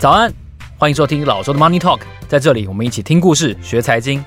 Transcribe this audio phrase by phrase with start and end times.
[0.00, 0.32] 早安，
[0.78, 4.24] 欢迎收听老周的 Money Talk，在这里我们一起听故事、学财经。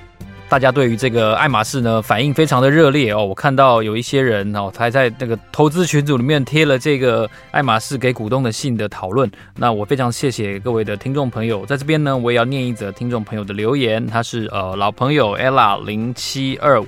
[0.53, 3.25] 大家对于这个爱马仕呢，反应非常的热烈哦。
[3.25, 9.27] 我看到有一些人哦，还在那个投资群组里面贴了这个爱马仕给股东的信的讨论。
[9.55, 14.05] 那我非常谢谢各位的听众朋友，在这边呢，我也要念一则听众朋友的留言。
[14.05, 16.85] 他是呃老朋友 Ella 零七二五，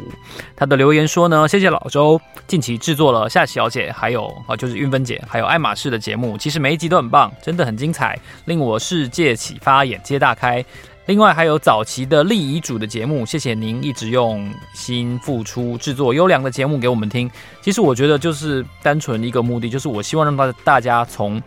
[0.55, 10.63] 他的留言说呢，谢谢老周近期制作了夏小姐还有啊就是韵芬姐还有爱马仕的节目，其实每一集都很棒，真的很精彩，令我世界启发，眼界大开。
[11.07, 17.29] 另外还有早期的立遗嘱的节目，谢谢您一直用心付出制作优良的节目给我们听。
[17.61, 21.39] 其实我觉得就是单纯一个目的，就是我希望让大大家从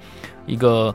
[0.46, 0.94] 一个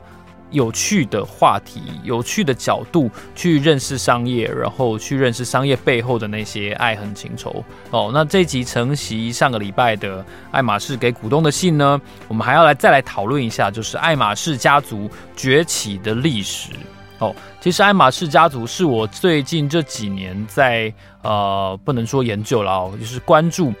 [0.50, 7.62] 有趣的话题、有趣的角度去认识商业，然后去认识商业背后的那些爱恨情仇。
[7.90, 16.70] 哦，那这集承袭上个礼拜的爱马仕给股东的信呢，我们还要来再来讨论一下，就是爱马仕家族崛起的历史。
[17.20, 23.72] 哦，其实爱马仕家族是我最近这几年在呃，不能说研究了哦，就是关注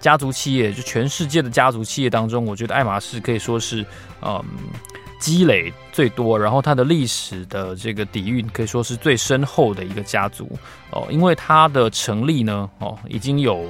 [0.00, 3.86] 家族企业，就全世界的家族企业当中，我觉得爱马仕可以说是
[4.22, 4.44] 嗯
[5.20, 10.50] 积累最多，然后它的历史的这个底蕴可以说是最深厚的一个家族
[10.90, 13.64] 哦，因为它的成立呢哦已经有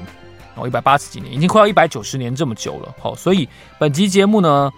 [0.54, 3.46] 哦一百八十几年，已经快要一百九十年这么久了，好，所以
[3.78, 4.70] 本集节目呢。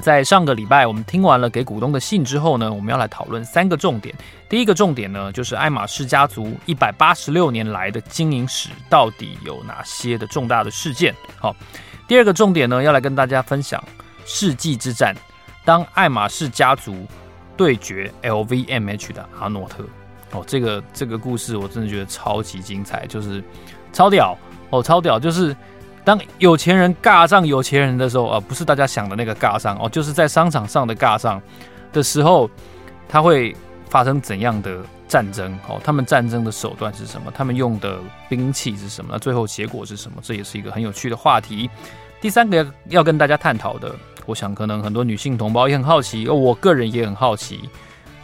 [0.00, 4.14] 在上个礼拜，我们听完了给股东的信之后呢，我们要来讨论三个重点。
[4.48, 11.14] 第一个重点呢，就是爱马仕家族一百八十六年来的经营史到底有哪些的重大的事件。
[11.38, 11.54] 好，
[12.08, 13.82] 第二个重点呢，要来跟大家分享
[14.26, 15.14] 世纪之战，
[15.64, 17.06] 当爱马仕家族
[17.56, 19.84] 对决 LVMH 的阿诺特。
[20.32, 23.42] 哦，这个这个故事我真的觉得超级精彩，就是
[23.92, 24.36] 超屌
[24.70, 25.56] 哦，超屌，就是。
[26.04, 31.40] 当有钱人尬上有钱人的时候，啊，不是大家想的那个尬上哦，就是在商场上的尬上
[31.92, 32.50] 的时候，
[33.08, 33.56] 他会
[33.88, 35.58] 发生怎样的战争？
[35.66, 37.32] 哦，他们战争的手段是什么？
[37.34, 37.98] 他们用的
[38.28, 39.10] 兵器是什么？
[39.12, 40.18] 那最后结果是什么？
[40.22, 41.70] 这也是一个很有趣的话题。
[42.20, 43.94] 第三个要跟大家探讨的，
[44.26, 47.68] 我想可能很多女性同胞也很好奇，哦，我个人也很好奇，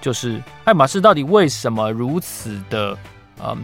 [0.00, 2.96] 就是爱马仕到底为什么如此的
[3.42, 3.56] 嗯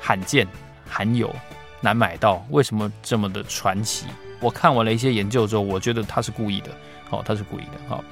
[0.00, 0.46] 罕见
[0.88, 1.34] 罕有？
[1.80, 4.06] 难买到，为什么这么的传奇？
[4.40, 6.70] 我看完了一些研究之后，我觉得他是故意的，
[7.10, 8.02] 哦，他是故意的，好。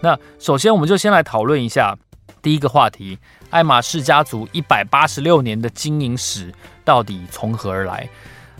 [0.00, 1.96] 那首先，我们就先来讨论一下
[2.42, 3.18] 第一个话题：
[3.50, 6.52] 爱马仕家族一百八十六年的经营史
[6.84, 8.08] 到底从何而来？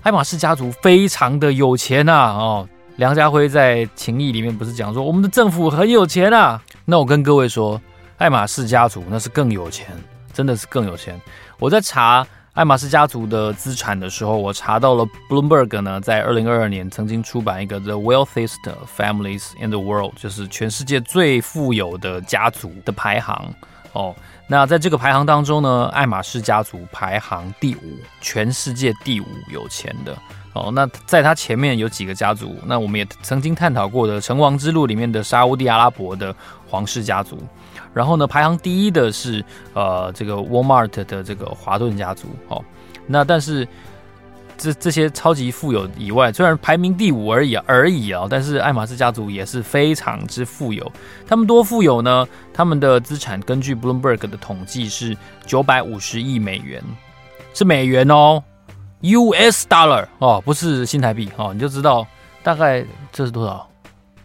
[0.02, 6.62] 爱马仕家族非常的有钱呐，哦，梁家辉在《情义》里面不是讲说我们的政府很有钱啊？
[6.86, 7.80] 那我跟各位说，
[8.16, 9.86] 爱马仕家族那是更有钱，
[10.32, 11.20] 真的是更有钱。
[11.58, 12.26] 我在查。
[12.60, 18.58] 爱马仕家族的资产的时候，我查到了 Bloomberg 呢，在二零二二年曾经出版一个 The Wealthiest
[18.98, 23.54] Families in the World，就是全世界最富有的家族的排行
[23.94, 24.14] 哦。
[24.46, 30.14] 那在这个排行当中呢，爱马仕家族排行第五，全世界第五有钱的
[30.52, 30.70] 哦。
[30.70, 36.36] 那在他前面有几个家族，那我们也曾经探讨过的《成王之路》里面的沙乌地阿拉伯的
[36.68, 37.38] 皇室家族。
[37.92, 42.62] 然后呢，排行第一的是呃这个 Walmart 的这个华顿家族哦。
[43.06, 43.66] 那但是
[44.56, 50.92] 这这些超级富有以外，虽然排名第五而已而已啊，但是爱马仕家族也是非常之富有。
[51.26, 52.28] 他们多富有呢？
[52.52, 56.82] 他们的资产根据 Bloomberg 的统计是九百五十亿美元，
[57.54, 58.42] 是美元哦
[59.00, 62.06] ，US dollar 哦，不是新台币哦，你就知道
[62.42, 63.66] 大概这是多少。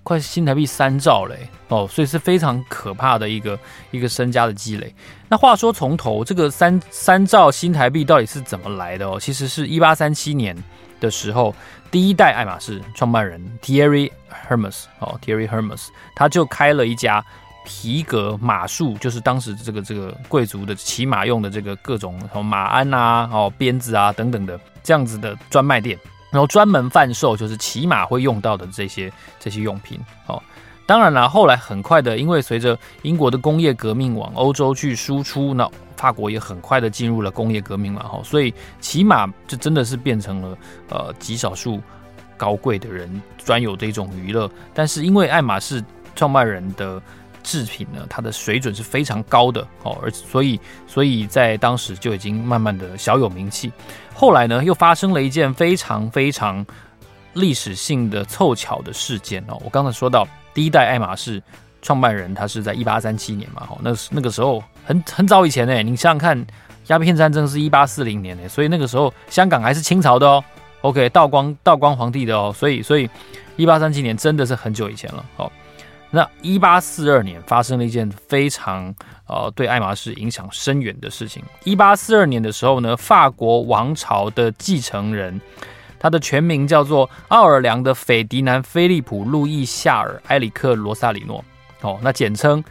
[0.05, 4.93] 快新台币三兆嘞哦，所以是非常可怕的一个一个身家的积累。
[5.27, 9.19] 那话说从头，这个三三兆新台币到底是怎么来的哦？
[9.19, 10.55] 其实是一八三七年
[10.99, 11.55] 的时候，
[11.89, 14.11] 第一代爱马仕创办人 Thierry
[14.47, 17.25] Hermes 哦，Thierry Hermes 他就开了一家
[17.65, 25.97] 皮革马术，就是当时这个这个贵族的骑马用的这个各种什么马鞍啊、哦鞭子啊等等的这样子的专卖店。
[26.35, 29.09] 然后专门贩售就是骑马会用到的这些
[29.39, 29.97] 这些用品
[30.27, 30.43] 哦。
[30.85, 35.65] 当然了，后来很快的，因为随着英国的工业革命往欧洲去输出，那
[35.95, 40.57] 法国也很快的进入了工业革命嘛，哈，所以骑马就真的是变成了
[40.89, 41.79] 呃极少数
[42.35, 44.51] 高贵的人专有的一种娱乐。
[44.73, 45.81] 但是因为爱马仕
[46.17, 47.01] 创办人的
[47.43, 53.71] 制品呢，它的水准是非常高的哦，而所以所以在当时就已经慢慢的小有名气。
[54.15, 56.65] 后来呢，又发生了一件非常非常
[57.33, 59.61] 历史性的凑巧的事件哦。
[59.63, 61.43] 我刚才说到第一代爱马仕
[61.81, 65.83] 创办人，他是在一八三七年嘛，哦，那那个时候很很早以前呢。
[65.83, 66.47] 你想想看，
[66.87, 70.43] 鸦片战争是一八四零年呢，所以那个时候香港还是清朝的哦。
[70.81, 73.09] OK，道光道光皇帝的哦，所以所以
[73.57, 75.25] 一八三七年真的是很久以前了。
[75.35, 75.51] 哦，
[76.09, 78.95] 那一八四二年发生了一件非常
[79.27, 81.43] 呃对爱马仕影响深远的事情。
[81.63, 85.39] 一八四二年的时候呢，法国王朝的继承人，
[85.99, 91.43] 他的全名叫做奥尔良的斐迪南·菲利普·路易·夏尔·埃里克·罗萨里诺，
[91.81, 92.63] 哦，那简称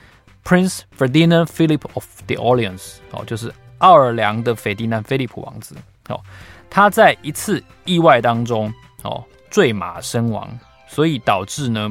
[0.44, 5.74] Prince Ferdinand Philip of the Orleans，哦，就是奥尔良的斐迪南·菲利普王子，
[6.08, 6.20] 哦，
[6.70, 8.72] 他在一次意外当中，
[9.02, 10.48] 哦，坠马身亡，
[10.86, 11.90] 所以导致呢，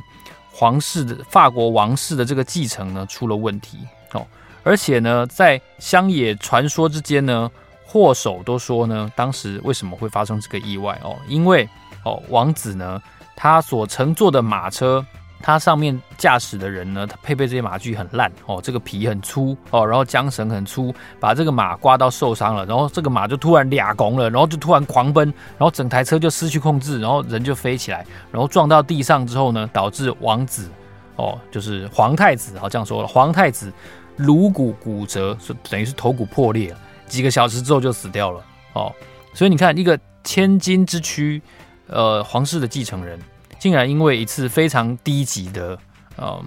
[0.51, 3.79] 皇室的法国王室的这个继承呢出了问题，
[4.13, 4.25] 哦，
[4.63, 7.49] 而且呢，在乡野传说之间呢。
[7.85, 11.15] 祸首都说呢，当时为什么会发生这个意外哦？
[11.27, 11.69] 因为
[12.03, 12.99] 哦，王子呢，
[13.35, 15.05] 他所乘坐的马车，
[15.39, 25.27] 他上面驾驶的人呢，他配备这些马具很烂哦，这个皮很粗哦，然后缰绳很粗，把这个马刮到受伤了，然后这个马就突然俩拱了，然后就突然狂奔，
[25.59, 30.67] 然后整台车就失去控制，然后人就飞起来，然后撞到地上之后呢，导致王子
[31.15, 33.71] 哦，就是皇太子，好这样说了，皇太子
[34.17, 36.79] 颅骨骨折，是等于是头骨破裂了。
[37.07, 38.43] 几个小时之后就死掉了
[38.73, 38.91] 哦，
[39.33, 41.41] 所以你看，一个千金之躯，
[41.87, 43.19] 呃，皇室的继承人，
[43.59, 45.77] 竟然因为一次非常低级的
[46.15, 46.43] 呃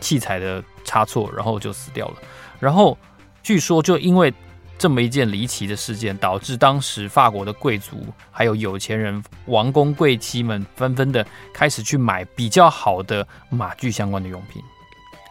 [0.00, 2.14] 器材的差错，然后就死掉了。
[2.58, 2.96] 然后
[3.42, 4.32] 据说就因为
[4.78, 14.60] 这么一件离奇的事件，导致当时法国的贵族还有有钱人、王公贵戚们纷纷的开始去买比较好的马具相关的用品。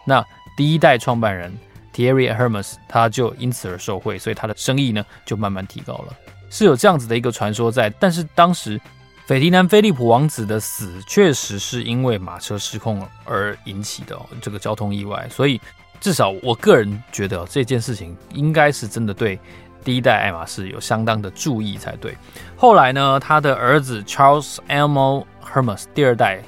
[0.06, 1.56] 那第一代创办人。
[1.94, 6.16] Thierry Hermes，他就因此而受惠，所以他的生意呢就慢慢提高了，
[6.50, 7.90] 是有这样子的一个传说在。
[8.00, 8.80] 但是当时
[9.26, 15.60] 斐迪南·菲利普王子的死确实是因为马车失控而引起的这个交通意外，所以
[16.00, 19.38] 至少我个人觉得这件事情应该是真的对
[19.84, 22.18] 第一代爱马仕有相当的注意才对。
[22.56, 26.42] 后来呢，他的儿子 Charles Elmo Hermes 第二代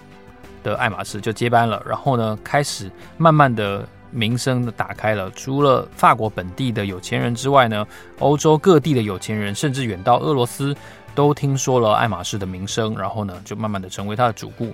[0.64, 3.88] 的爱马仕就接班了，然后呢开始慢慢的。
[4.16, 7.84] 名声的打开了，除了法国本地的有钱人之外呢，
[8.20, 10.78] 欧洲各地的有钱人，甚至远到俄罗斯，
[11.16, 14.72] 都听说了爱马仕的名声，然后呢，就慢慢的成为他的主顾。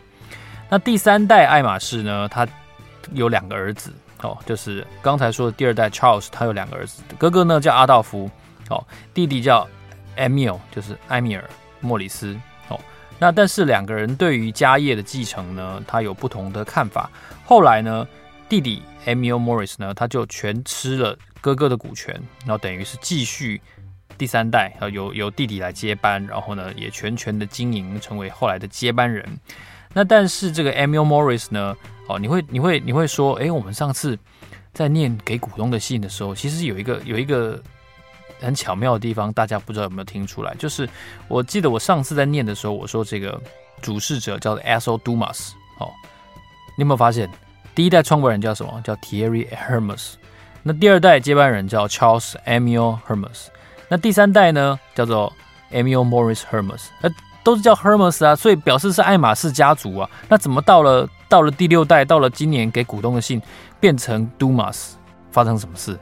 [0.68, 2.46] 那第三代爱马仕呢，他
[3.14, 3.94] 有两个儿子，
[4.24, 8.30] 哦，就是刚才说的第二代 Charles，他有两个儿子，哥哥呢叫阿道夫，
[8.70, 9.66] 哦，弟弟叫
[10.18, 11.50] Emil，就是埃米尔
[11.80, 12.38] 莫里斯，
[13.20, 17.12] 那但是两个人对于家业的继承呢，他有不同的看法。
[17.46, 18.08] 后来呢，
[18.48, 22.14] 弟弟 Emil Maurice 呢，他就全吃了哥哥的股权，
[22.46, 23.62] 然后等于是继续
[24.18, 29.26] 第三代，呃，由由弟弟来接班，然后呢，也全权的经营，成为后来的接班人。
[29.94, 31.76] 那但是这个 Emil Maurice 呢，
[32.08, 34.18] 哦，你会你会你会说，哎，我们上次
[34.72, 37.62] 在念给股东的信的时候，其实有一个有一个
[38.40, 40.54] 很巧妙的地方，大家不知道有没有听出来？
[40.56, 40.90] 就是
[41.28, 43.40] 我记得我上次在念的时候，我说这个
[43.82, 45.92] 主事者叫做 Esso Dumas，哦，
[46.76, 47.30] 你有没有发现？
[47.76, 48.82] 第一代创办人叫什么？
[48.84, 50.14] 叫 Thierry Hermes。
[50.64, 53.48] 那第二代接班人叫 Charles Emil Hermes。
[53.88, 55.32] 那第三代呢，叫做
[55.72, 56.88] Emil Maurice Hermes。
[57.02, 57.10] 那
[57.42, 60.10] 都是叫 Hermes 啊，所以表示是爱马仕家族啊。
[60.28, 63.42] 那怎么到了到了第六代，到了今年给股东的信
[63.80, 64.92] 变成 Dumas？
[65.32, 65.98] 发生什么事？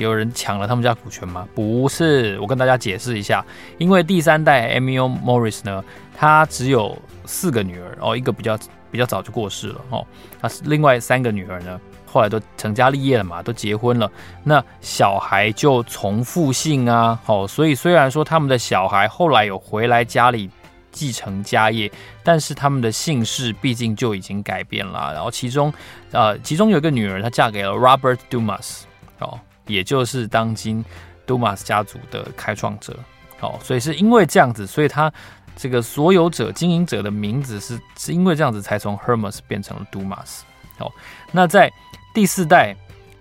[0.00, 1.46] 有人抢了他们家股权吗？
[1.54, 3.44] 不是，我跟大家解释一下。
[3.78, 5.84] 因为第三代 e m i l Maurice 呢，
[6.16, 8.58] 他只有四个女儿哦，一个比较。
[8.92, 10.04] 比较早就过世了哦，
[10.40, 14.10] 那另外三个女儿呢，后来都成家立业了嘛，都结婚了。
[14.42, 20.50] 那小孩就从父姓啊，哦，所以虽然说他们的小孩后来有回来家里
[20.90, 21.88] 继承家业，
[22.24, 25.12] 但是他们的姓氏毕竟就已经改变了。
[25.14, 25.72] 然后其中，
[26.10, 28.80] 呃，其中有一个女儿，她嫁给了 Robert Dumas，
[29.20, 29.38] 哦，
[29.70, 30.84] 也就是当今
[31.26, 32.98] Dumas 家族的开创者，
[33.40, 35.12] 哦，所以是因为这样子，所以他。
[35.56, 40.40] 这个所有者、经营者的名字是是因为这样子才从 Hermes 变成了 Dumas。
[40.78, 40.90] 哦，
[41.32, 41.70] 那在
[42.14, 42.74] 第四代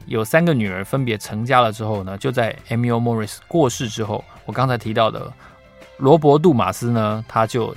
[0.05, 5.33] 有三个女儿分别成家了之后呢，就在 Emil Maurice 过世之后，我刚才提到的
[5.97, 7.75] 罗伯·杜马斯呢，他就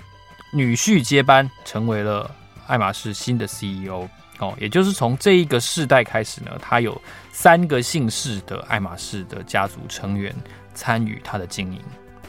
[0.52, 2.30] 女婿接班成为了
[2.68, 4.06] 爱马仕新的 CEO。
[4.42, 10.34] 哦，也就是从这一个世代开始呢，他有三个姓氏的爱马仕的家族成员
[10.74, 11.80] 参与他的经营。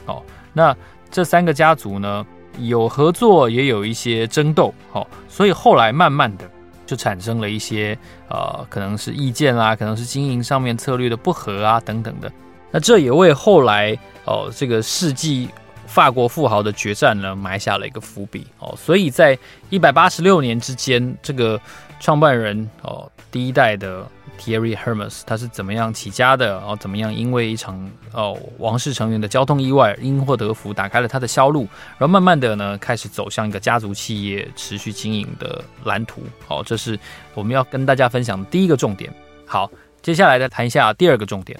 [0.06, 0.22] 哦，
[0.54, 0.74] 那。
[1.10, 2.26] 这三个家族呢，
[2.58, 6.50] 有合作，也有一些争斗，哦，所以后来慢慢的
[6.84, 7.96] 就产生了一些
[8.28, 12.32] 呃，可能是意见啦，可能是经营上面策略的不合啊，等等的。
[12.72, 15.48] 那这也为后来哦，这个世纪
[15.86, 18.74] 法国富豪的决战呢，埋下了一个伏笔哦。
[18.76, 19.38] 所以在
[19.70, 21.60] 一百八十六年之间，这个
[22.00, 24.06] 创办人哦，第一代的
[24.38, 26.58] Thierry Hermes，他是怎么样起家的？
[26.58, 36.22] 哦怎么样因为一场哦王室成员的交通意外，因祸得福，打开了他的销路，然后慢慢的呢开始走向一个家族企业持续经营的蓝图。
[36.46, 36.98] 好，这是
[37.34, 39.12] 我们要跟大家分享的第一个重点。
[39.46, 39.70] 好，
[40.02, 41.58] 接下来再谈一下第二个重点。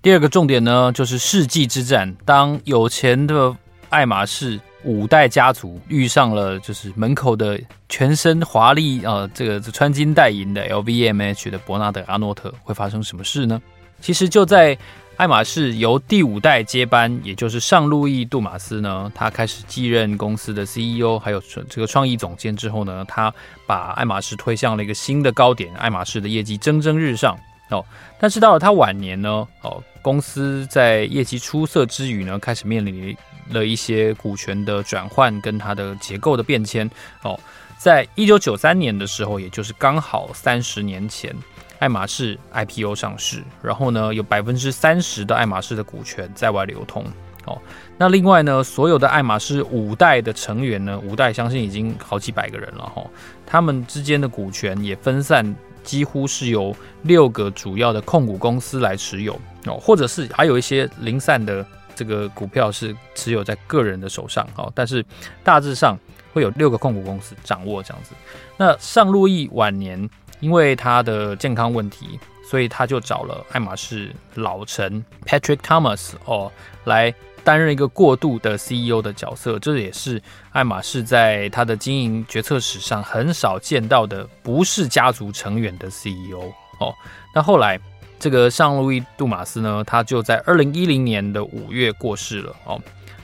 [0.00, 2.14] 第二个重点呢，就是世纪之战。
[2.26, 3.54] 当有钱的
[3.94, 13.62] 爱马仕五代家族遇上了就是门口的全身华丽啊，这个穿金戴银的 LVMH 的伯纳德阿诺特，会发生什么事呢？
[14.00, 14.76] 其实就在
[15.16, 23.32] 爱马仕由第五代接班，也就是尚路易杜马斯呢，他开始继任公司的 CEO，还有这个创意总监之后呢，他
[23.68, 27.38] 把爱马仕推向了一个新的高点，爱马仕的业绩蒸蒸日上
[27.70, 27.86] 哦。
[28.18, 29.80] 但是到了他晚年呢，哦。
[30.02, 33.16] 公司在业绩出色之余呢，开始面临
[33.50, 36.88] 了一些股权的转换跟它的结构的变迁。
[37.22, 37.38] 哦，
[37.78, 41.34] 在一九九三年的时候，也就是刚好三十年前，
[41.78, 47.04] 爱马仕 IPO 上市，然后呢，有百分之三十的爱马仕的股权在外流通。
[47.46, 47.60] 哦，
[47.98, 53.04] 那另外呢，所有的爱马仕五代的成员呢，五代相信已经好几百个人了哈，
[53.44, 55.54] 他们之间的股权也分散。
[55.84, 61.62] 几乎是由六个主要的控股公司来持有哦，或者是还有一些零散的
[61.94, 65.04] 这个股票是持有在个人的手上哦，但是
[65.42, 65.98] 大致上
[66.32, 68.14] 会有六个控股公司掌握这样子。
[68.56, 70.08] 那尚路易晚年
[70.40, 76.50] 因为他的健康问题，所以他就找了爱马仕老臣 Patrick Thomas 哦
[76.84, 77.14] 来。
[77.44, 80.18] 担任一个过渡的 CEO 的角色，这也是
[80.52, 86.40] 爱马仕在他的经营决策史上很少见到的，不是家族成员的 CEO
[86.80, 86.94] 哦。
[87.34, 87.78] 那后来
[88.18, 92.80] 这个上路易杜马斯呢，他就在二零一零年的五月过世了哦。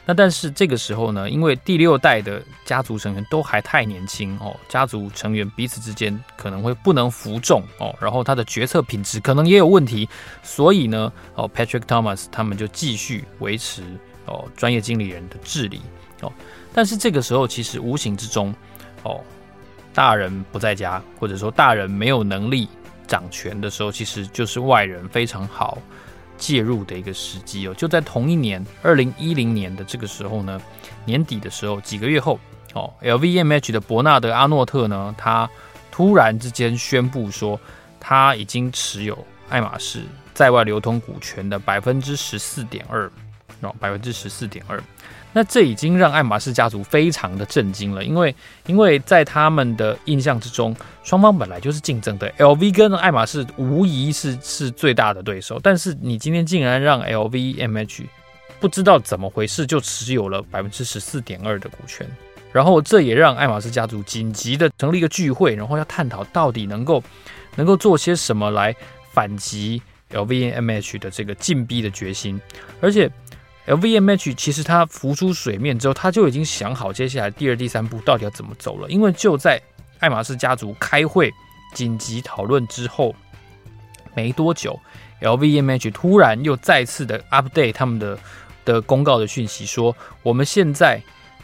[0.06, 10.08] 那但是这个时候呢，因为第六代的家族成员都还太年轻哦，家族成员彼此之间可能会不能服众哦，然后他的决策品质可能也有问题，
[10.42, 13.82] 所以呢，哦，Patrick Thomas 他们就继续维持。
[14.26, 15.80] 哦，专业经理人的治理
[16.20, 16.32] 哦，
[16.72, 18.54] 但是这个时候其实无形之中，
[19.02, 19.20] 哦，
[19.92, 22.68] 大人不在家，或者说大人没有能力
[23.10, 25.76] 掌权的时候，其实就是外人非常好
[26.38, 27.74] 介入的一个时机哦。
[27.74, 30.62] 就在同一年，二零一零年的这个时候呢，
[31.04, 32.38] 年底的时候，几个月后，
[32.74, 35.50] 哦，LVMH 的伯纳德阿诺特呢，他
[35.90, 37.58] 突然之间宣布说，
[37.98, 43.10] 他已经持有爱马仕在外流通股权的百分之十四点二。
[43.62, 44.82] 哦，百分之十四点二，
[45.32, 48.34] 那这已经让爱马仕家族非常的震惊了，因为
[48.66, 58.06] 因为在他们的印象之中，双方本来就是竞争的，LV 跟爱马仕无疑是是最大的对手，但是你今天竟然让 LVMH
[58.58, 62.04] 不知道怎么回事就持有了百分之十四点二的股权，
[62.52, 67.00] 然后这也让爱马仕家族紧急的成立一个聚会，然后要探讨到底能够
[67.54, 68.74] 能够做些什么来
[69.12, 72.40] 反击 LVMH 的这个禁逼的决心，
[72.80, 73.08] 而且。
[73.70, 78.90] LVMH 其实它浮出水面之后，他就已经想好接下来第二、第三步到底要怎么走了。
[78.90, 79.62] 因为就在
[80.00, 81.32] 爱马仕家族开会
[81.72, 83.14] 紧急讨论之后
[84.12, 84.76] 没多久
[85.20, 88.18] ，LVMH 突然又再次的 update 他们的
[88.64, 91.00] 的公告的讯息，说我们现在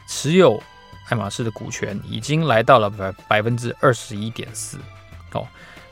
[0.09, 0.61] 持有
[1.09, 4.79] 爱马仕的股权已经来到了百百分之二十一点四。
[5.33, 5.47] 哦，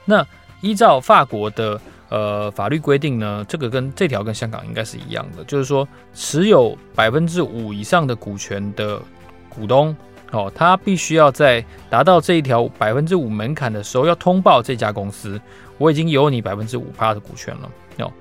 [0.05, 0.27] 那
[0.61, 1.81] 依照法国的。
[2.15, 9.01] 呃，法律规定呢，这个跟这条跟香港应该是一样的，就是说持有百分之五以上的股权的
[9.49, 9.97] 股东，
[10.31, 15.41] 哦，他必须要在达到这一条百分之五门槛的时候，要通报这家公司，
[15.77, 17.69] 我已经有你百分之五趴的股权了。
[17.99, 18.13] 哦，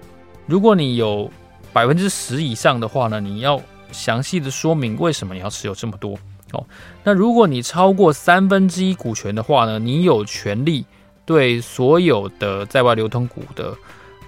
[0.48, 1.30] 如果你有
[1.72, 6.18] 百分之十以上的话呢，你要详细的说明为什么你要持有这么多。
[6.54, 6.66] 哦，
[7.04, 10.84] 那如果你超过三分之一股权的话呢，你有权利。
[11.26, 13.76] 对所有的在外流通股的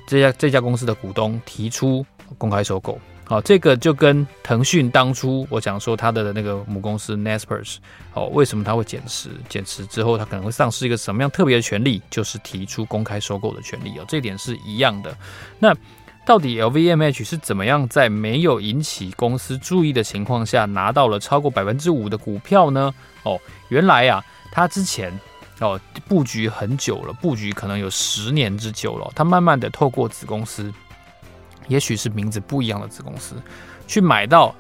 [0.07, 2.05] 这家这家公司的股东提出
[2.37, 7.77] 公开收购，好，这个就跟腾讯当初我讲说他的那个母公司 Naspers，
[8.13, 9.29] 哦，为什么他会减持？
[9.49, 12.01] 减持之后他可能会丧失一个什么样特别的权利？
[12.09, 15.15] 就是提出公开收购的权利哦，这点是一样的。
[15.59, 15.75] 那
[16.25, 22.93] 到底 LVMH 是怎么样在没有引起公司注意的情况下拿到了超过百分之五的股票呢？
[23.23, 25.11] 哦，原来啊，他之前。
[25.61, 29.09] 哦，布局很久了，布局可能有十年之久了。
[29.15, 30.69] 他慢慢的透过子公司，
[31.69, 33.35] 也许是名字不一样的子公司，
[33.87, 34.53] 去买到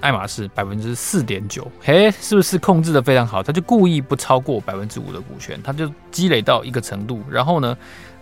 [0.00, 1.66] 爱马仕百分之四点九。
[1.80, 3.42] 嘿，是不是控制的非常好？
[3.42, 7.22] 他就故意不超过百分之五的股权，他就积累到一个程度。
[7.30, 7.74] 然后呢，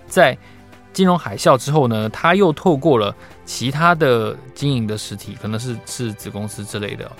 [0.06, 0.38] 在
[0.92, 3.12] 金融海啸之后呢，他又透过了
[3.44, 7.10] 其他的经营的实体，可能是是子公司之类的，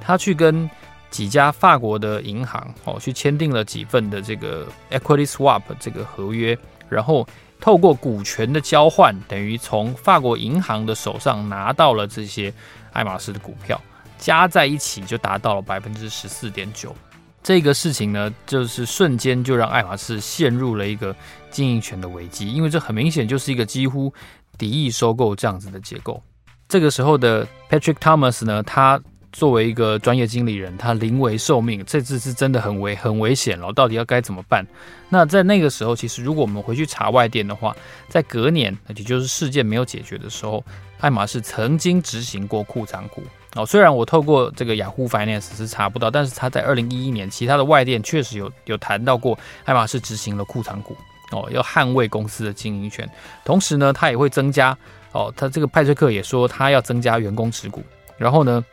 [0.00, 0.68] 他去跟。
[1.16, 6.58] 几家法国的银行哦，去签订了几份的这个 equity swap 这个合约
[6.90, 7.26] 然后
[7.58, 12.52] 透过股权的交换，等于从法国银行的手上拿到了这些
[12.92, 13.80] 爱马仕的股票，
[14.18, 16.94] 加在一起就达到了百分之十四点九。
[17.42, 21.16] 这个事情呢，就是瞬间就让爱马仕陷入了一个
[21.50, 24.12] 经营权的危机，因为这很明显就是一个几乎
[24.58, 26.22] 敌意收购这样子的结构。
[26.68, 29.00] 这个时候的 Patrick Thomas 呢，他
[29.36, 34.64] 作为一个专业经理人，他临危受命，这次是真的很危很危险了，到底要该怎么办？
[35.10, 37.76] 那在那个时候，其实如果我们回去查外电的话，
[38.08, 40.64] 在隔年，也就是事件没有解决的时候，
[41.00, 43.22] 爱马仕曾经执行过库藏股。
[43.56, 50.96] 哦，虽然我透过这个雅虎 Finance 是查不到，但是他在二零一一年，其他的外电确实有有谈到过，爱马仕执行了库藏股，
[51.32, 53.06] 哦，要捍卫公司的经营权，
[53.44, 54.76] 同时呢，他也会增加，
[55.12, 57.82] 哦，他这个派翠克也说他要增加员工持股，
[58.18, 58.64] 然后呢，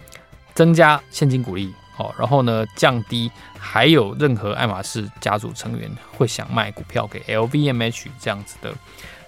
[0.54, 8.74] 增加现金股利，哦，然后呢，降低还有任何爱马仕家族成员会想卖股票给 LVMH 这样子的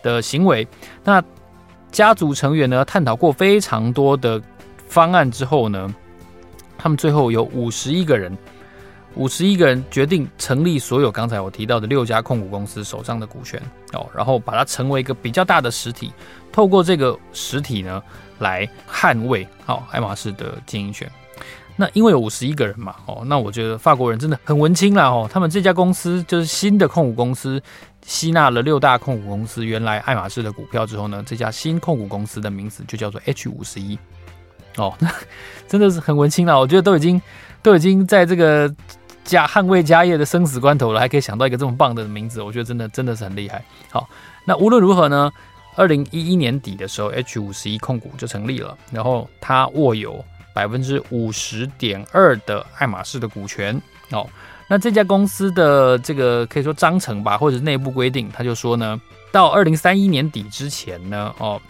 [0.02, 0.68] 的行为，
[1.04, 1.24] 那
[1.92, 4.42] 家族成员呢，探讨过非常多的。
[4.88, 5.94] 方案之后呢，
[6.78, 8.38] 他们最后有五十一个人，
[9.16, 13.60] 五十一个人决定成立所有刚才我提到的六家控股公司手上的股权
[13.94, 16.14] 哦，然后把它成为一个比较大的实体，
[16.52, 18.02] 透过这个实体呢
[18.40, 21.10] 来捍卫好爱马仕的经营权。
[21.78, 27.62] 那因为有五十一个人嘛，哦，那我觉得法国人真的很文青啦哦，他们这家公司就是新的控股公司，
[28.06, 34.00] 吸纳了六大控股公司原来爱马仕的股票之后呢，这家新控股公司的名字就叫做 H 五十一。
[34.78, 35.12] 哦，那
[35.68, 36.58] 真的是很文青了。
[36.58, 37.22] 我觉得都已经
[37.62, 38.74] 都已经在这个
[39.26, 43.62] 家捍卫家业的生死关头了，还可以想到一个这么棒的名字，我觉得真的真的是很厉害。
[43.90, 44.08] 好，
[44.46, 45.30] 那无论如何呢，
[45.76, 53.82] 二零一一年底的时候，H 五十一控股就成立了，然后他握有百分之五十点二的爱马仕的股权。
[54.12, 54.28] 哦，
[54.68, 59.00] 那这家公司的这个可以说章程吧，或者内部规定，他就说呢，
[59.32, 61.62] 到二零三一年底之前呢，哦。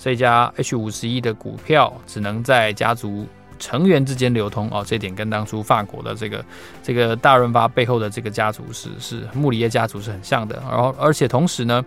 [0.00, 3.26] 这家 H 五十一的股票只能在家族
[3.58, 6.44] 成员之间流通哦，这点跟当初法国的这个
[6.84, 10.62] 这个大润发背后的这个家族是是穆里耶家族是很像的。
[10.70, 11.84] 然后而且同时呢，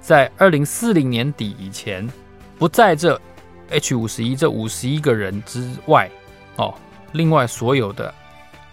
[0.00, 2.08] 在二零四零年底以前，
[2.58, 3.20] 不在这
[3.70, 6.10] H 五十一这五十一个人之外
[6.56, 6.74] 哦，
[7.12, 8.12] 另外所有的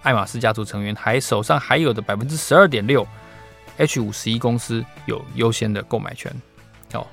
[0.01, 3.05] 爱马仕家族成员还手上还有的百分之十二点六
[3.77, 6.31] ，H 五十一公司有优先的购买权
[6.93, 7.05] 哦。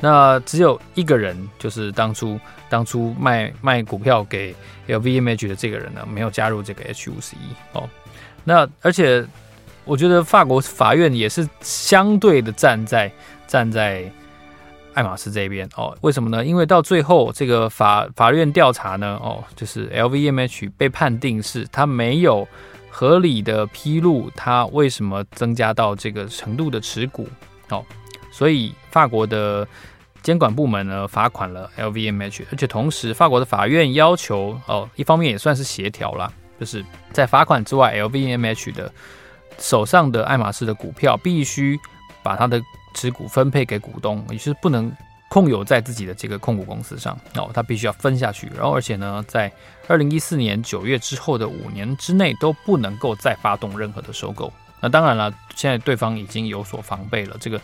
[0.00, 4.54] 那只有一个人，就是当初当初卖卖股票给
[4.88, 7.88] LVMH 的这个人呢，没有加入这个 H 五十一哦。
[8.44, 9.24] 那而且
[9.84, 13.10] 我觉得法国法院也是相对的站在
[13.50, 14.08] 站在
[14.94, 15.96] 爱马仕这边哦。
[16.02, 16.44] 为什么呢？
[16.44, 22.46] 因为到最后这个法法院调查呢，哦，就是 LVMH 被判定是他没有
[22.88, 27.28] 合理的披露他为什么增加到这个程度的持股
[27.70, 27.84] 哦。
[28.30, 29.66] 所以法国的
[30.22, 38.92] 监管部门呢，罚款了 LVMH，而且同时法国的法院要求哦，一方面也算是协调啦，就是在罚款之外，LVMH 的
[39.58, 41.76] 手上的爱马仕的股票必须
[42.22, 42.62] 把它的
[43.00, 44.92] 持股分配给股东，也是不能
[45.30, 48.46] 控有在自己的这个控股公司上哦，他必须要分下去。
[48.54, 49.50] 然后而且呢，在
[49.88, 54.52] 二零一四年九月之后的五年之内都不能够再发动任何的收购。
[54.82, 57.58] 那当然了，现在对方已经有所防备了，这个。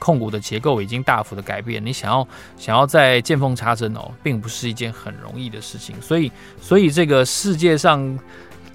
[0.00, 2.26] 控股的结构已经大幅的改变，你想要
[2.56, 5.94] 想要再见缝插针哦，并不是一件很容易的事情。
[6.00, 8.18] 所以，所以这个世界上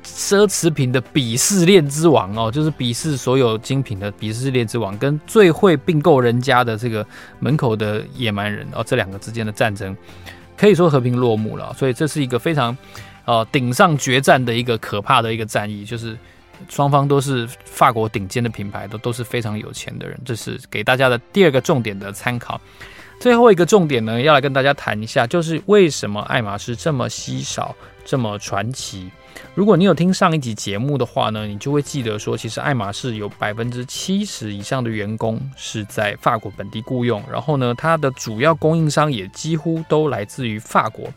[0.05, 7.05] 奢侈品的鄙视链之王哦，就是鄙视所有精品的鄙视链之王，跟最会并购人家的这个
[7.39, 9.95] 门口的野蛮人哦，这两个之间的战争
[10.55, 11.73] 可以说和平落幕了。
[11.77, 12.77] 所以，这是一个非常
[13.25, 16.17] 呃顶上决战的一个可怕的一个战役，就是。
[16.69, 22.59] 双方都是法国顶尖的品牌，都都是非常有钱的人，这是给大家的第二个重点的参考。
[23.19, 29.11] 最后一个重点呢，要来跟大家谈一下，就是为什么爱马仕这么稀少、这么传奇。
[29.53, 41.07] 如果你有听上一集节目的话呢，你就会记得说，其实爱马仕有百分之七十以上的员工是在法国本地雇佣，然后呢，它的主要供应商也几乎都来自于法国，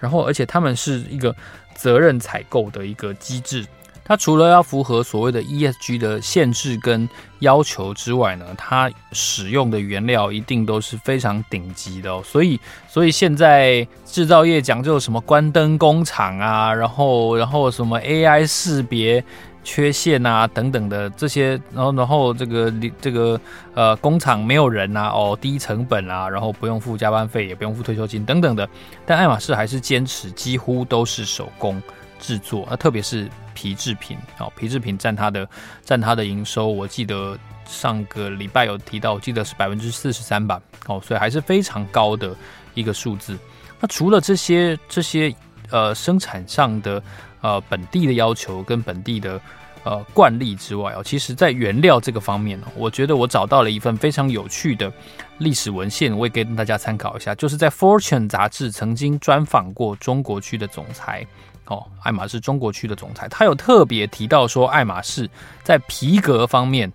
[0.00, 1.34] 然后而且他们是一个
[1.74, 3.64] 责任采购的一个机制。
[4.04, 12.22] 它除了要符合所谓的 ESG 的限制跟要求之外呢，它使用的原料一定都是非常顶级的哦。
[12.22, 19.24] 所以，所以现在制造业讲究什么关灯工厂啊，然后，然后什么 AI 识别
[19.62, 23.40] 缺陷啊等等的这些，然后，然后这个这个
[23.72, 28.68] 呃工厂没有人啊，哦，低成本啊，然后不用付加班费，也不用付退休金等等的。
[29.06, 31.82] 但爱马仕还是坚持几乎都是手工
[32.20, 33.26] 制作，啊，特别是。
[33.64, 35.48] 皮制品，哦，皮制品占它的
[35.82, 42.36] 占它的营收，我记得上个礼拜有提到，我记得是百分之四十三吧，哦，所以还是非常高的
[42.74, 43.38] 一个数字。
[43.80, 45.34] 那除了这些这些
[45.70, 47.02] 呃生产上的
[47.40, 49.40] 呃本地的要求跟本地的
[49.82, 54.92] 呃惯例之外哦，其实在原料这个方面呢，我觉得我找到了一份非常有趣的
[55.38, 61.26] 历史文献，我也给大家参考一下，就是在《Fortune》杂志曾经专访过中国区的总裁。
[61.66, 65.28] 哦，爱马仕中国区的总裁，他有特别提到说，爱马仕
[65.62, 66.92] 在皮革方面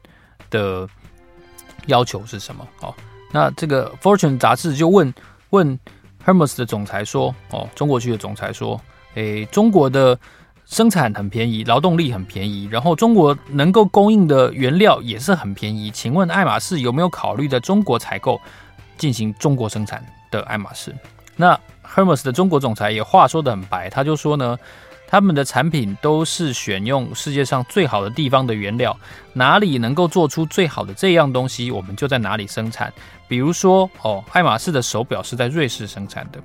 [0.50, 0.88] 的
[1.88, 2.68] 要求是什么？
[2.82, 2.94] 哦，
[3.32, 5.14] 那这个 Fortune 杂志就问
[5.50, 5.80] 问
[6.26, 8.80] Hermes 的总裁说，哦，中国区的总裁说，
[9.16, 10.18] 诶，中国的
[10.66, 18.40] 生产很便宜，劳动力很便宜，然后中国能够供应的原料也是很便宜，请问爱马仕有没有考虑在中国采购，
[18.98, 20.94] 进行中国生产的爱马仕？
[21.36, 21.60] 那
[21.94, 24.58] Hermes 的中国总裁也话说的很白，他就说呢，
[25.08, 28.96] 他们的产品都是选用世界上最好的地方的原料，
[29.34, 32.94] 哪里能够做出最好的这样东西，我们就在哪里生产。
[33.28, 36.40] 比如说，哦，爱马仕的手表是在瑞士生产的，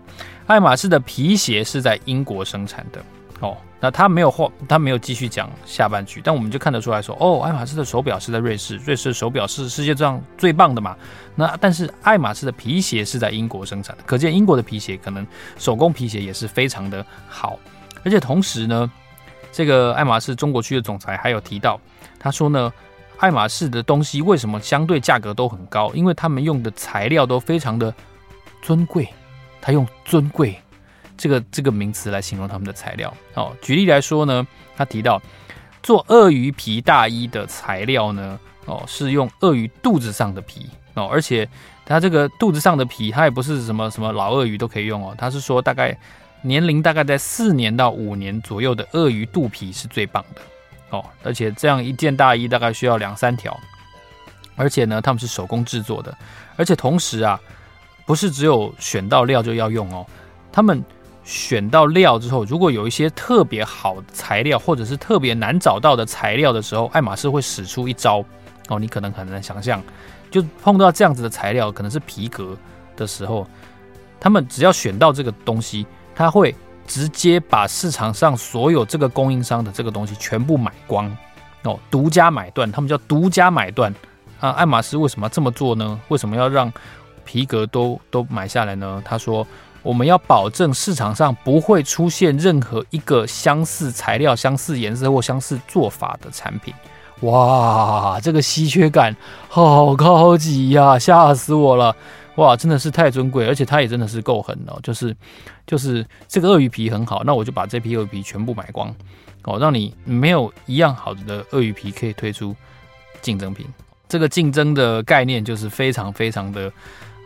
[0.46, 3.04] 爱马仕的皮鞋是在英国生产的。
[3.40, 10.96] 哦，那他没有话，他没有继续讲下半句，但我们就看得出来说，哦，爱马仕的手表是在瑞士，瑞士的手表是世界上最棒的嘛。
[11.34, 15.26] 那但是爱马仕的皮鞋是在英国生产的，可见英国的皮鞋可能
[15.58, 17.58] 手工皮鞋也是非常的好。
[18.04, 18.90] 而且同时呢，
[19.50, 21.78] 这个爱马仕中国区的总裁还有提到，
[22.18, 22.72] 他说呢，
[23.18, 25.92] 爱马仕的东西为什么相对价格都很高？
[25.92, 27.92] 因为他们用的材料都非常的
[28.62, 29.08] 尊贵，
[29.60, 30.58] 他用尊贵。
[31.16, 33.56] 这个这个名词来形容他们的材料哦。
[33.62, 34.46] 举例来说呢，
[34.76, 35.20] 他提到
[35.82, 41.48] 做鳄鱼皮大衣的材料呢，哦，是用鳄鱼肚子上的皮哦，而且
[41.84, 45.14] 它这个肚子上的皮，它也不是什么什么老鳄鱼都可以用哦。
[45.18, 45.96] 他是说大概
[46.42, 50.40] 年龄大概在四年到五年左右的鳄鱼肚皮是最棒的
[50.90, 51.04] 哦。
[51.22, 53.58] 而且这样一件大衣大概需要两三条，
[54.56, 56.16] 而且呢，他们是手工制作的，
[56.56, 57.38] 而且同时啊，
[58.06, 60.06] 不是只有选到料就要用哦，
[60.50, 60.82] 他们。
[61.24, 68.22] 选到料之后，如果有一些特别好的材料，或者是特别难找到的材料的时候，爱马仕会使出一招
[68.68, 69.82] 哦，你可能很难想象，
[70.30, 72.54] 就碰到这样子的材料，可能是皮革
[72.94, 73.46] 的时候，
[74.20, 76.54] 他们只要选到这个东西，他会
[76.86, 81.10] 直接把市场上所有这个供应商的这个东西全部买光
[81.62, 83.90] 哦，独家买断，他们叫独家买断
[84.40, 84.50] 啊。
[84.50, 85.98] 爱马仕为什么这么做呢？
[86.08, 86.70] 为什么要让
[87.24, 89.02] 皮革都都买下来呢？
[89.02, 89.46] 他说。
[89.84, 96.72] 我们要保证市场上不会出现任何一个相似材料、相似颜色或相似做法的产品。
[97.20, 99.14] 哇，这个稀缺感
[99.48, 101.94] 好高级呀，吓死我了！
[102.36, 104.80] 哇，真的是太尊贵，而且它也真的是够狠哦。
[104.82, 105.14] 就是
[105.66, 108.92] 就是这个鳄鱼皮很好，那我就把这批鳄鱼皮全部买光
[109.44, 112.56] 哦，让你没有一样好的鳄鱼皮可以推出
[113.20, 113.66] 竞争品。
[114.08, 116.72] 这个竞争的概念就是非常非常的。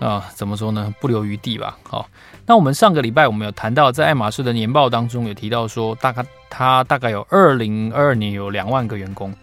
[0.01, 0.95] 啊、怎么说呢？
[1.01, 1.77] 不留余地吧。
[1.83, 2.09] 好、
[2.47, 9.35] 那我们上个礼拜我们有谈到，在爱马仕的年报当中有提到说，大概他大概有二零二二年有两万个员工，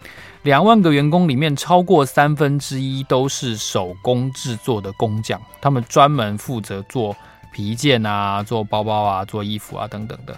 [0.42, 7.14] 两万个员工里面超过三分之一都是手工制作的工匠，他们专门负责做
[7.52, 10.34] 皮件啊、做包包啊、做衣服啊等等的。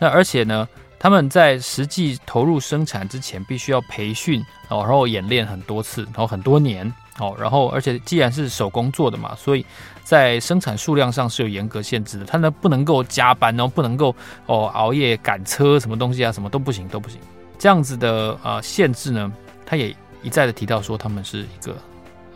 [0.00, 6.92] 那而且呢，他们在实际投入生产之前，必须要培训，然后演练很多次，然后很多年。
[7.18, 9.66] 哦，然后而且既然是手工做的嘛，所以
[10.02, 12.24] 在生产数量上是有严格限制的。
[12.24, 14.14] 他呢不能够加班，然后不能够
[14.46, 17.20] 哦熬夜赶车，什么东西啊，什么都不行，都不行。
[17.58, 19.30] 这样子的呃限制呢，
[19.66, 21.76] 他也一再的提到说他们是一个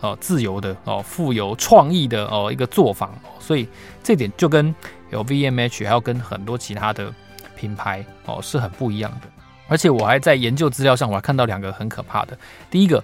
[0.01, 3.11] 哦自由的哦富有创意的哦一个作坊。
[3.39, 3.67] 所以
[4.03, 4.75] 这点就跟
[5.11, 7.11] 有 VMH 还有跟很多其他的
[7.57, 9.29] 品牌哦是很不一样的。
[9.69, 12.37] 而且我还在研究资料上，我还看到两个很可怕的。
[12.71, 13.03] 第一个，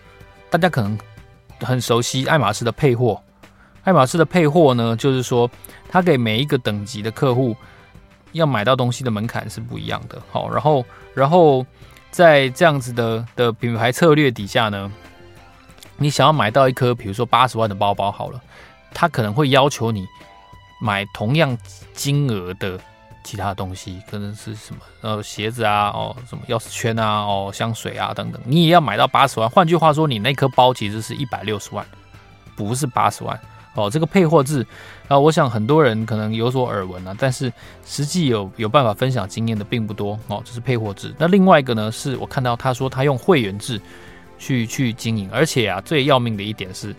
[0.50, 0.98] 大家可能。
[1.60, 3.22] 很熟悉爱马仕的配货，
[3.84, 5.50] 爱马仕的配货呢，就是说，
[5.88, 7.56] 他给每一个等级的客户
[8.32, 10.20] 要买到东西的门槛是不一样的。
[10.30, 11.64] 好，然后，然后
[12.10, 14.90] 在这样子的的品牌策略底下呢，
[15.96, 18.40] 你想要买到一颗，比如说八十万的包包好了，
[18.92, 20.06] 他可能会要求你
[20.80, 21.56] 买同样
[21.94, 22.78] 金额的。
[23.22, 29.48] 其他东西可能是什么呃鞋子啊哦什么钥匙圈啊哦香水啊等等，你也要买到八十万。
[29.48, 31.86] 换句话说，你那颗包其实是一百六十万，
[32.56, 33.38] 不是八十万
[33.74, 33.90] 哦。
[33.90, 34.66] 这个配货制
[35.06, 37.52] 啊，我想很多人可能有所耳闻啊，但是
[37.84, 40.42] 实际有有办法分享经验的并不多哦。
[40.44, 41.14] 这是配货制。
[41.18, 43.80] 那另外一个呢，是我看到他说他用会员制
[44.38, 46.94] 去去经营，而且啊最要命的一点是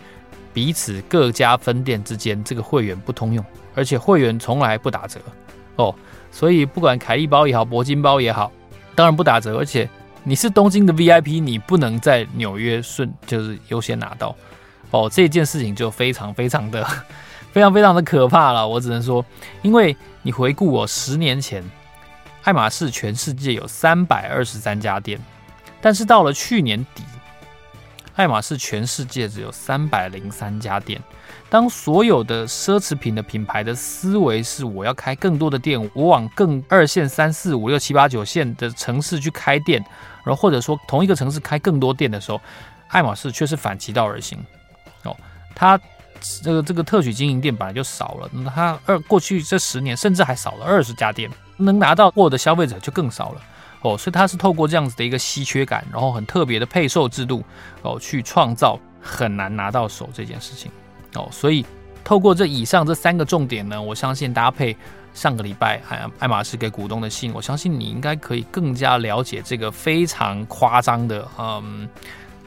[0.54, 5.18] 彼此各家分店之间这个会员不通用，而且会员从来不打折
[5.76, 5.94] 哦。
[6.30, 8.50] 所以不管凯利包也好，铂金包也好，
[8.94, 9.88] 当然不打折，而且
[10.24, 14.34] 你是东京的 VIP，你不能在纽约顺就是优先拿到
[14.90, 15.10] 哦。
[15.12, 16.86] 这件事情就非常非常的
[17.52, 18.66] 非常非常的可怕了。
[18.66, 19.22] 我只能说，
[19.60, 21.62] 因为你回顾我十年前，
[22.44, 25.20] 爱马仕全世界有三百二十三家店，
[25.82, 27.02] 但是到了去年底，
[28.14, 30.98] 爱马仕全世界只有三百零三家店。
[31.52, 39.78] 当所有的奢侈品的品牌的思维是我要开更多的店，我往更二线、三四五六七八九线的城市去开店，
[40.24, 42.40] 然后或者说同一个城市开更多店的时候，
[42.88, 44.38] 爱马仕却是反其道而行。
[45.02, 45.14] 哦，
[45.54, 45.78] 它
[46.42, 53.42] 这个这个特许经营店本来就少了，那它二过去这十年甚至还少了二十家店，能拿到货的消费者就更少了。
[53.82, 57.44] 哦，所以它是透过这样子的一个稀缺感，然后很特别的配售制度，
[57.82, 60.72] 哦，去创造很难拿到手这件事情。
[61.14, 61.64] 哦，所以
[62.04, 64.76] 透过这以上这三个重点呢，我相信搭配
[65.14, 71.88] 上个礼拜爱爱马仕给股东的信，我相信你应该可以更加了解这个非常夸张的，嗯，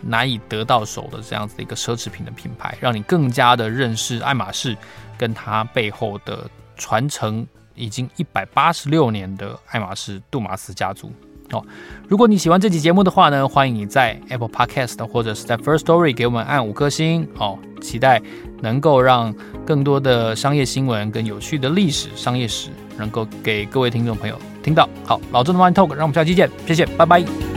[0.01, 4.75] 难以得到手的这样子的一个奢侈品的品牌，让你更加的认识爱马仕
[5.17, 11.11] 跟它背后的传承已经一百八十六年的爱马仕杜马斯家族。
[11.51, 11.63] 哦，
[12.07, 17.57] 如果你喜欢这期节目的话呢，欢迎你在 Apple Podcast 或者是在 First Story 给我们按五颗星哦。
[17.81, 18.19] 期待
[18.61, 19.31] 能够让
[19.63, 24.89] 更多的商业新闻跟有趣的历史商业史能够给各位听众朋友听到。
[25.05, 27.54] 好，老郑的 Money Talk，让我们下期见，谢谢，拜拜。